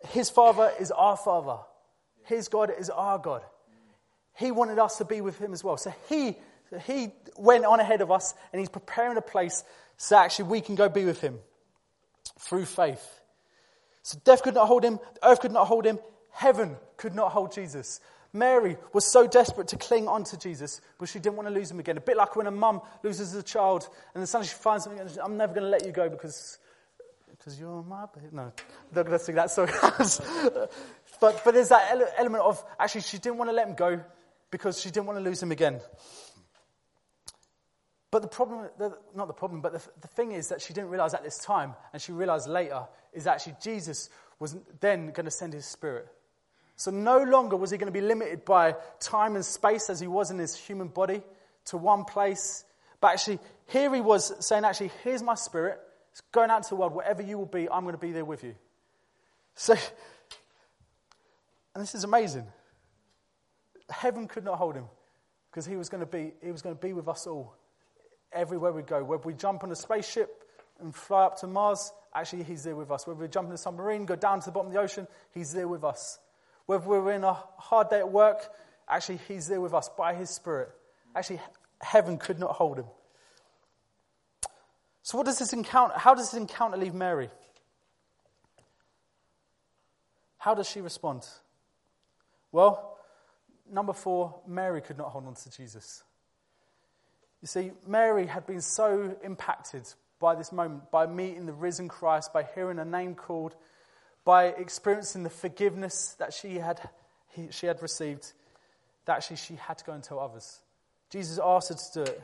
[0.09, 1.59] His Father is our Father,
[2.25, 3.43] His God is our God.
[4.35, 5.77] He wanted us to be with Him as well.
[5.77, 6.37] So he,
[6.87, 9.65] he went on ahead of us and He's preparing a place
[9.97, 11.39] so actually we can go be with Him
[12.39, 13.21] through faith.
[14.03, 15.99] So death could not hold him, the earth could not hold him,
[16.31, 18.01] heaven could not hold Jesus.
[18.33, 21.79] Mary was so desperate to cling onto Jesus, but she didn't want to lose him
[21.79, 21.97] again.
[21.99, 25.01] A bit like when a mum loses a child, and then suddenly she finds something,
[25.01, 26.59] and I'm never going to let you go because,
[27.31, 28.29] because you're my baby.
[28.33, 28.53] No,
[28.95, 29.69] going to sing that song.
[31.23, 34.01] but, but there's that element of actually she didn't want to let him go
[34.51, 35.81] because she didn't want to lose him again.
[38.11, 38.69] But the problem,
[39.15, 41.75] not the problem, but the, the thing is that she didn't realize at this time,
[41.93, 46.09] and she realized later, is actually Jesus was then going to send his spirit.
[46.75, 50.09] So no longer was he going to be limited by time and space as he
[50.09, 51.23] was in his human body
[51.67, 52.65] to one place.
[53.01, 55.79] But actually, here he was saying, actually, here's my spirit.
[56.11, 56.97] It's going out into the world.
[56.97, 58.57] Wherever you will be, I'm going to be there with you.
[59.55, 59.77] So,
[61.75, 62.47] and this is amazing.
[63.91, 64.87] Heaven could not hold him
[65.51, 67.55] because he was going to be, he was going to be with us all
[68.33, 69.03] everywhere we go.
[69.05, 70.45] Whether we jump on a spaceship
[70.81, 73.07] and fly up to Mars, actually, He's there with us.
[73.07, 75.53] Whether we jump in a submarine, go down to the bottom of the ocean, He's
[75.53, 76.19] there with us.
[76.67, 78.49] Whether we're in a hard day at work,
[78.89, 80.71] actually, He's there with us by His Spirit.
[81.15, 81.41] Actually,
[81.81, 82.87] heaven could not hold Him.
[85.03, 87.29] So, what does this encounter, how does this encounter leave Mary?
[90.39, 91.27] How does she respond?
[92.53, 92.99] Well,
[93.71, 96.05] number four, Mary could not hold on to Jesus.
[97.41, 99.89] You see, Mary had been so impacted
[100.21, 103.57] by this moment, by meeting the risen Christ, by hearing a name called,
[104.25, 106.81] by experiencing the forgiveness that she had,
[107.31, 108.33] he, she had received,
[109.07, 110.61] that actually she had to go and tell others.
[111.11, 112.19] Jesus asked her to do it.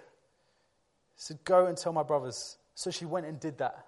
[1.17, 2.57] He said, Go and tell my brothers.
[2.75, 3.87] So she went and did that.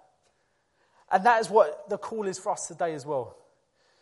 [1.09, 3.37] And that is what the call is for us today as well.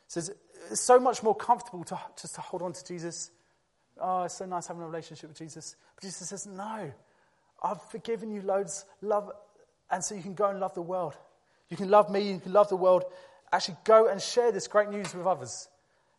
[0.08, 0.32] It says,
[0.72, 3.32] it's so much more comfortable to just to hold on to Jesus.
[4.00, 5.76] Oh, it's so nice having a relationship with Jesus.
[5.96, 6.92] But Jesus says, No,
[7.64, 8.86] I've forgiven you loads.
[9.02, 9.32] Love,
[9.92, 11.16] and so you can go and love the world.
[11.70, 13.04] You can love me, you can love the world.
[13.52, 15.68] Actually, go and share this great news with others.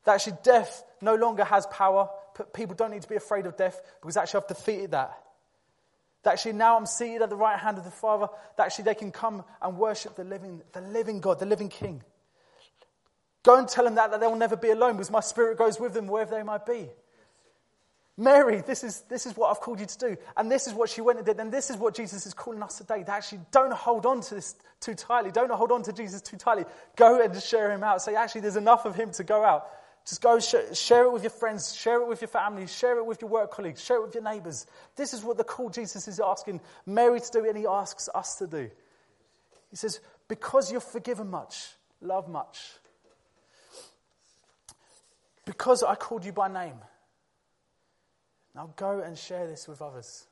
[0.04, 2.08] That actually death no longer has power.
[2.54, 5.18] People don't need to be afraid of death because actually I've defeated that.
[6.22, 8.28] That actually now I'm seated at the right hand of the Father.
[8.56, 12.02] That actually they can come and worship the living, the living God, the living King.
[13.42, 15.81] Go and tell them that, that they will never be alone because my spirit goes
[15.81, 16.88] with them wherever they might be.
[18.20, 20.16] Mary, this is, this is what I've called you to do.
[20.37, 21.40] And this is what she went and did.
[21.40, 23.03] And this is what Jesus is calling us today.
[23.03, 25.31] To actually don't hold on to this too tightly.
[25.31, 26.66] Don't hold on to Jesus too tightly.
[26.96, 28.03] Go and share him out.
[28.03, 29.70] Say, actually, there's enough of him to go out.
[30.07, 33.06] Just go sh- share it with your friends, share it with your family, share it
[33.06, 34.67] with your work colleagues, share it with your neighbors.
[34.96, 38.37] This is what the call Jesus is asking Mary to do, and he asks us
[38.37, 38.71] to do.
[39.71, 41.69] He says, Because you're forgiven much,
[42.00, 42.58] love much.
[45.51, 46.77] Because I called you by name.
[48.55, 50.29] Now go and share this with others.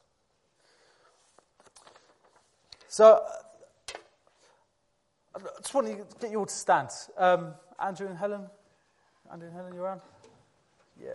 [2.87, 3.21] So,
[5.35, 6.91] I just want to get you all to stand.
[7.17, 8.47] Um, Andrew and Helen.
[9.33, 10.03] Andrew and Helen, you around?
[11.03, 11.09] Yeah.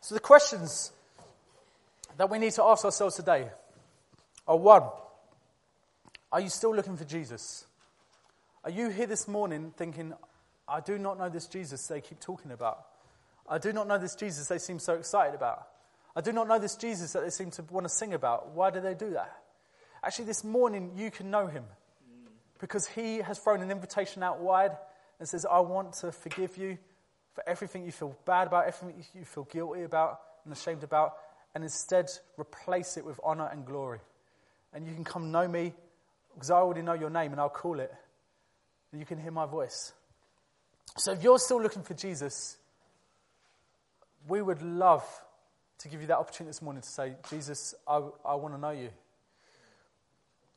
[0.00, 0.92] So, the questions
[2.16, 3.48] that we need to ask ourselves today
[4.46, 4.82] are one,
[6.30, 7.66] Are you still looking for Jesus?
[8.64, 10.14] Are you here this morning thinking,
[10.68, 12.86] I do not know this Jesus they keep talking about?
[13.48, 15.66] I do not know this Jesus they seem so excited about.
[16.14, 18.50] I do not know this Jesus that they seem to want to sing about.
[18.50, 19.36] Why do they do that?
[20.04, 21.64] Actually, this morning you can know him
[22.60, 24.72] because he has thrown an invitation out wide
[25.18, 26.78] and says, I want to forgive you
[27.34, 31.14] for everything you feel bad about, everything you feel guilty about and ashamed about,
[31.54, 34.00] and instead replace it with honor and glory.
[34.72, 35.74] And you can come know me
[36.34, 37.92] because I already know your name and I'll call it.
[38.90, 39.92] And you can hear my voice.
[40.96, 42.56] So if you're still looking for Jesus,
[44.28, 45.04] we would love
[45.78, 48.70] to give you that opportunity this morning to say, Jesus, I, I want to know
[48.70, 48.90] you.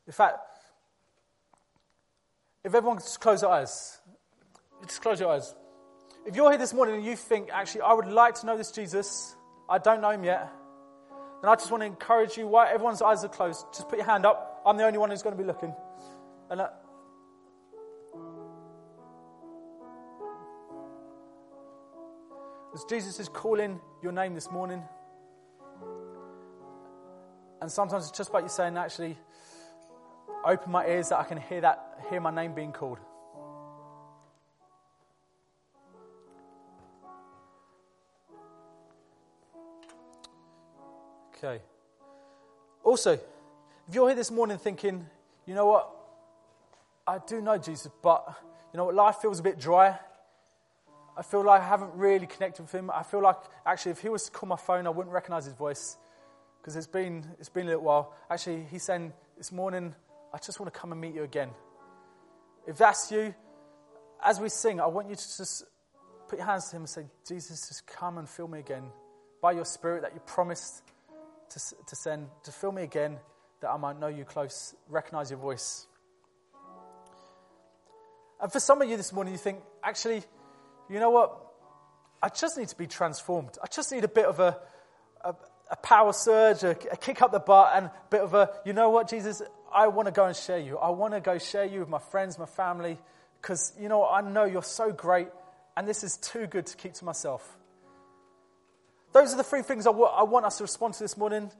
[0.06, 0.38] In fact,
[2.62, 3.98] if everyone just close their eyes,
[4.86, 5.54] just close your eyes.
[6.26, 8.70] If you're here this morning and you think, actually, I would like to know this
[8.70, 9.34] Jesus,
[9.68, 10.50] I don't know him yet,
[11.42, 14.06] then I just want to encourage you, while everyone's eyes are closed, just put your
[14.06, 14.62] hand up.
[14.64, 15.74] I'm the only one who's going to be looking.
[16.50, 16.68] And uh,
[22.74, 24.82] as Jesus is calling your name this morning,
[27.60, 29.16] and sometimes it's just about you saying, actually,
[30.44, 32.98] open my ears that I can hear that, hear my name being called.
[41.46, 41.62] Okay.
[42.82, 45.06] Also, if you're here this morning thinking,
[45.46, 45.88] you know what,
[47.06, 48.26] I do know Jesus, but
[48.72, 49.96] you know what, life feels a bit dry.
[51.16, 52.90] I feel like I haven't really connected with him.
[52.90, 55.54] I feel like actually, if he was to call my phone, I wouldn't recognize his
[55.54, 55.96] voice
[56.60, 58.12] because it's been, it's been a little while.
[58.28, 59.94] Actually, he's saying this morning,
[60.34, 61.50] I just want to come and meet you again.
[62.66, 63.32] If that's you,
[64.20, 65.64] as we sing, I want you to just
[66.26, 68.82] put your hands to him and say, Jesus, just come and fill me again
[69.40, 70.82] by your spirit that you promised
[71.50, 73.18] to, to send, to fill me again
[73.60, 75.86] that I might know you close, recognize your voice.
[78.40, 80.22] And for some of you this morning, you think, actually,
[80.90, 81.36] you know what?
[82.22, 83.56] I just need to be transformed.
[83.62, 84.58] I just need a bit of a,
[85.24, 85.34] a,
[85.70, 88.72] a power surge, a, a, kick up the butt, and a bit of a, you
[88.72, 89.42] know what, Jesus,
[89.72, 90.78] I want to go and share you.
[90.78, 92.98] I want to go share you with my friends, my family,
[93.40, 95.28] because, you know, I know you're so great,
[95.76, 97.56] and this is too good to keep to myself.
[99.16, 101.50] Those are the three things I, w- I want us to respond to this morning.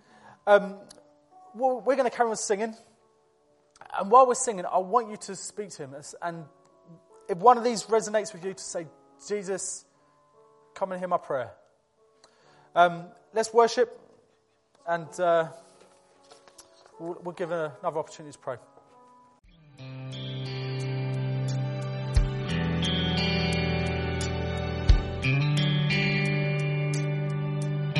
[0.46, 0.74] Um,
[1.54, 2.74] we're going to carry on singing.
[3.98, 5.94] And while we're singing, I want you to speak to him.
[6.20, 6.44] And
[7.30, 8.86] if one of these resonates with you, to say,
[9.26, 9.86] Jesus,
[10.74, 11.52] come and hear my prayer.
[12.74, 13.98] Um, let's worship,
[14.86, 15.48] and uh,
[17.00, 18.56] we'll, we'll give another opportunity to pray.